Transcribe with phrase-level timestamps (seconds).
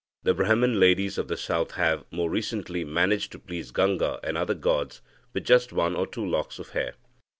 [0.23, 4.55] The Brahman ladies of the south have more recently managed to please Ganga and other
[4.55, 4.99] gods
[5.31, 6.95] with just one or two locks of hair."